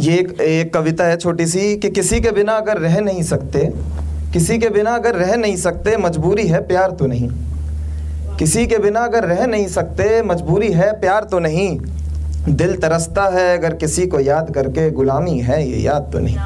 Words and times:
ये 0.00 0.12
एक, 0.14 0.40
एक 0.40 0.72
कविता 0.74 1.04
है 1.04 1.16
छोटी 1.16 1.46
सी 1.46 1.76
कि 1.76 1.88
किसी 1.90 2.20
के 2.20 2.30
बिना 2.30 2.52
अगर 2.56 2.78
रह 2.78 2.98
नहीं 3.00 3.22
सकते 3.22 3.64
किसी 4.32 4.58
के 4.58 4.68
बिना 4.68 4.94
अगर 4.94 5.14
रह 5.14 5.34
नहीं 5.36 5.56
सकते 5.56 5.96
मजबूरी 5.96 6.46
है 6.48 6.60
प्यार 6.66 6.90
तो 6.90 7.06
नहीं। 7.06 7.28
किसी 8.38 8.66
के 8.66 8.78
बिना 8.78 9.00
अगर 9.00 9.24
रह 9.24 9.44
नहीं 9.46 9.66
सकते 9.68 10.22
मजबूरी 10.22 10.72
है 10.72 10.92
प्यार 11.00 11.24
तो 11.24 11.38
नहीं। 11.38 11.68
दिल 12.48 12.74
तरसता 12.76 13.24
है 13.28 13.56
अगर 13.58 13.74
किसी 13.74 14.06
को 14.06 14.20
याद 14.20 14.50
करके 14.54 14.90
गुलामी 14.90 15.38
है 15.40 15.62
ये 15.68 15.78
याद 15.78 16.10
तो 16.12 16.18
नहीं। 16.18 16.36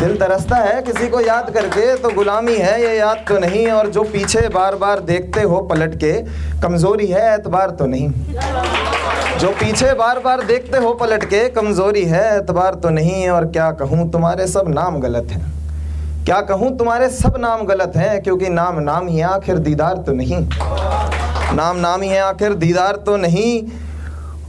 दिल 0.00 0.14
तरसता 0.16 0.56
है 0.56 0.82
किसी 0.82 1.08
को 1.08 1.20
याद 1.20 1.50
करके 1.50 1.94
तो 1.96 2.10
गुलामी 2.10 2.56
है 2.56 2.80
ये 2.82 2.96
याद 2.98 3.24
तो 3.28 3.38
नहीं। 3.38 3.66
और 3.68 3.88
जो 3.90 4.02
पीछे 4.12 4.48
बार 4.48 4.74
बार 4.76 5.00
देखते 5.04 5.42
हो 5.42 5.60
पलट 5.70 5.94
के 5.94 6.12
कमज़ोरी 6.62 7.06
है 7.06 7.32
एतबार 7.34 7.70
तो 7.70 7.86
नहीं। 7.86 8.08
जो 9.40 9.48
पीछे 9.50 9.92
बार 9.94 10.18
बार 10.18 10.42
देखते 10.42 10.78
हो 10.78 10.92
पलट 10.92 11.24
के, 11.24 11.48
कमज़ोरी 11.48 12.02
है, 12.04 12.22
एतबार 12.38 12.74
तो 12.74 12.90
नहीं 12.90 13.10
है, 13.12 13.30
और 13.30 13.44
क्या 13.46 13.70
कहूँ, 13.72 14.10
तुम्हारे 14.10 14.46
सब 14.46 14.68
नाम 14.68 14.98
गलत 15.00 15.30
हैं। 15.30 16.24
क्या 16.24 16.40
कहूँ, 16.40 16.76
तुम्हारे 16.78 17.08
सब 17.08 17.36
नाम 17.36 17.64
गलत 17.66 17.92
हैं, 17.96 18.22
क्योंकि 18.22 18.48
नाम 18.48 18.78
नाम 18.80 19.08
ही 19.08 19.20
आखिर 19.20 19.58
दीदार 19.58 19.96
तो 19.96 20.12
नहीं। 20.12 20.40
नाम 21.56 21.76
नाम 21.76 22.02
ही 22.02 22.16
आखिर 22.16 22.54
दीदार 22.54 22.96
तो 22.96 23.16
नहीं, 23.16 23.62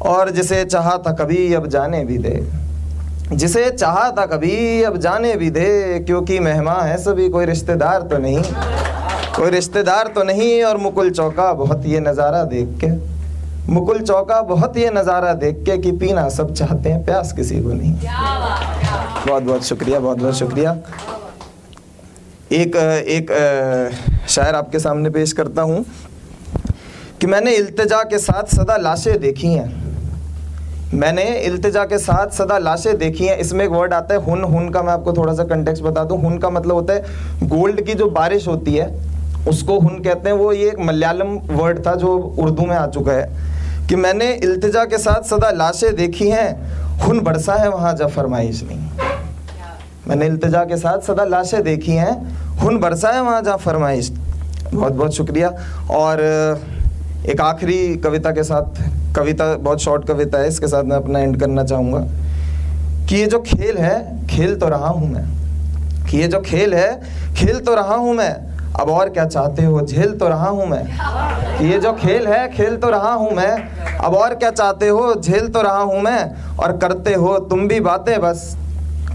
और 0.05 0.29
जिसे 0.29 0.63
चाहा 0.65 0.97
था 0.97 1.11
कभी 1.13 1.53
अब 1.53 1.67
जाने 1.67 2.03
भी 2.05 2.17
दे। 2.17 2.33
जिसे 3.33 3.69
चाहा 3.71 4.09
था 4.11 4.25
कभी 4.25 4.83
अब 4.83 4.97
जाने 4.97 5.35
भी 5.35 5.49
दे, 5.49 5.99
क्योंकि 5.99 6.39
मेहमान 6.39 6.87
है 6.87 6.97
सभी, 6.97 7.29
कोई 7.29 7.45
रिश्तेदार 7.45 8.01
तो 8.01 8.17
नहीं। 8.17 8.41
कोई 9.35 9.49
रिश्तेदार 9.49 10.07
तो 10.07 10.23
नहीं, 10.23 10.63
और 10.63 10.77
मुकुल 10.77 11.11
चौका 11.11 11.51
बहुत 11.53 11.85
ये 11.85 11.99
नज़ारा 11.99 12.43
देख 12.47 12.77
के 12.83 13.08
मुकुल 13.69 13.99
चौका 14.01 14.41
बहुत 14.41 14.77
ये 14.77 14.89
नज़ारा 14.91 15.33
देख 15.35 15.57
के 15.65 15.77
कि 15.77 15.91
पीना 15.93 16.27
सब 16.31 16.53
चाहते 16.53 16.89
हैं 16.89 17.03
प्यास 17.05 17.31
किसी 17.33 17.59
को 17.61 17.73
नहीं। 17.73 17.93
बहुत 17.93 19.43
बहुत 19.43 19.63
शुक्रिया 19.63 19.99
बहुत 19.99 20.17
बहुत 20.17 20.35
शुक्रिया। 20.35 20.71
एक 22.51 22.75
एक 22.75 23.31
शायर 24.27 24.55
आपके 24.55 24.79
सामने 24.79 25.09
पेश 25.09 25.33
करता 25.33 25.61
हूँ 25.61 25.83
कि 27.21 27.27
मैंने 27.27 27.51
इल्तजा 27.55 28.01
के 28.03 28.17
साथ 28.19 28.55
सदा 28.55 28.77
लाशें 28.77 29.19
देखी 29.19 29.53
हैं। 29.53 29.67
मैंने 30.93 31.23
इल्तजा 31.39 31.83
के 31.85 31.97
साथ 31.99 32.31
सदा 32.33 32.57
लाशें 32.59 32.97
देखी 32.97 33.25
हैं। 33.25 33.37
इसमें 33.37 33.63
एक 33.65 33.71
वर्ड 33.71 33.93
आता 33.93 34.13
है 34.13 34.23
हुन 34.23 34.43
हुन 34.45 34.69
का 34.69 34.81
मैं 34.83 34.93
आपको 34.93 35.13
थोड़ा 35.13 35.33
सा 35.33 35.43
कंटेक्स 35.45 35.81
बता 35.81 36.03
दूँ। 36.03 36.19
हुन 36.21 36.37
का 36.37 36.49
मतलब 36.49 36.75
होता 36.75 36.93
है 36.93 37.47
गोल्ड 37.49 37.81
की 37.81 37.93
जो 37.93 38.09
बारिश 38.11 38.47
होती 38.47 38.75
है 38.75 38.87
उसको 39.47 39.79
हुन 39.79 39.99
कहते 39.99 40.29
हैं। 40.29 40.35
वो 40.37 40.51
ये 40.53 40.69
एक 40.69 40.79
मलयालम 40.81 41.37
वर्ड 41.51 41.85
था 41.85 41.93
जो 41.95 42.17
उर्दू 42.17 42.65
में 42.65 42.75
आ 42.75 42.85
चुका 42.87 43.11
है। 43.11 43.47
कि 43.89 43.95
मैंने 43.95 44.31
इल्तिजा 44.33 44.83
के 44.85 44.97
साथ 44.97 45.21
सदा 45.21 45.49
लाशें 45.51 45.95
देखी 45.95 46.29
हैं 46.29 46.97
हुन 46.97 47.19
बरसा 47.19 47.53
है 47.53 47.69
वहाँ, 47.69 47.93
जब 47.93 48.09
फरमाइश 48.09 48.63
नहीं। 48.63 48.89
मैंने 50.07 50.25
इल्तिजा 50.25 50.63
के 50.63 50.77
साथ 50.77 50.99
सदा 50.99 51.23
लाशें 51.23 51.63
देखी 51.63 51.91
हैं 51.91 52.13
हुन 52.57 52.79
बरसा 52.79 53.09
है 53.09 53.21
वहाँ, 53.21 53.41
जहाँ 53.41 53.57
फरमाइश। 53.57 54.09
बहुत 54.73 54.93
बहुत 54.93 55.15
शुक्रिया। 55.15 55.49
और 55.91 56.21
एक 57.29 57.41
आखिरी 57.41 57.95
कविता 57.95 58.31
के 58.31 58.43
साथ, 58.43 58.81
कविता, 59.15 59.53
बहुत 59.55 59.81
शॉर्ट 59.81 60.07
कविता 60.07 60.37
है, 60.37 60.47
इसके 60.47 60.67
साथ 60.67 60.83
मैं 60.83 60.95
अपना 60.95 61.19
एंड 61.19 61.39
करना 61.39 61.63
चाहूँगा 61.63 61.99
कि 63.07 63.15
ये 63.15 63.25
जो 63.25 63.39
खेल 63.39 63.77
है, 63.77 64.27
खेल 64.27 64.55
तो 64.55 64.69
रहा 64.69 64.87
हूँ 64.87 65.09
मैं। 65.11 65.25
कि 66.07 66.17
ये 66.17 66.27
जो 66.27 66.39
खेल 66.39 66.73
है, 66.73 67.01
खेल 67.35 67.59
तो 67.59 67.75
रहा 67.75 67.95
हूँ 67.95 68.13
मैं। 68.13 68.31
अब 68.79 68.89
और 68.89 69.09
क्या 69.09 69.25
चाहते 69.25 69.65
हो? 69.65 69.81
झेल 69.81 70.11
तो 70.11 70.27
रहा 70.29 70.49
हूँ 70.49 70.67
मैं। 70.67 70.83
ये 71.61 71.79
जो 71.79 71.91
खेल 71.93 72.27
है, 72.27 72.47
खेल 72.49 72.75
तो 72.77 72.89
रहा 72.89 73.11
हूँ 73.13 73.31
मैं। 73.31 73.51
अब 73.97 74.13
और 74.15 74.35
क्या 74.35 74.51
चाहते 74.51 74.87
हो? 74.87 75.13
झेल 75.15 75.47
तो 75.47 75.61
रहा 75.61 75.81
हूँ 75.81 76.01
मैं। 76.01 76.55
और 76.57 76.77
करते 76.77 77.13
हो 77.13 77.37
तुम 77.39 77.67
भी 77.67 77.79
बातें 77.79 78.19
बस। 78.21 78.55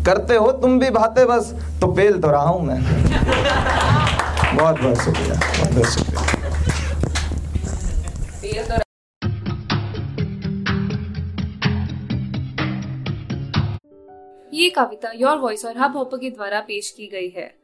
करते 0.06 0.34
हो 0.34 0.50
तुम 0.53 0.78
भी 0.78 0.91
बातें 0.91 1.27
बस। 1.27 1.53
तो 1.81 1.93
पेल 1.93 2.21
तो 2.21 2.31
रहा 2.31 2.43
हूँ 2.43 2.62
मैं। 2.66 2.81
बहुत 4.56 4.81
बहुत 4.81 4.99
शुक्रिया। 4.99 5.34
बहुत 5.34 5.72
बहुत 5.72 5.87
शुक्रिया। 5.87 6.22
ये 14.55 14.69
कविता 14.71 15.11
योर 15.15 15.37
वॉइस 15.37 15.65
और 15.65 15.78
हब 15.78 15.97
हॉपर 15.97 16.16
के 16.16 16.31
द्वारा 16.31 16.61
पेश 16.61 16.91
की 16.91 17.06
गई 17.06 17.28
है। 17.37 17.63